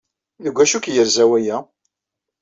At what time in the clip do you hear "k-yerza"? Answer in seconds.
0.83-1.25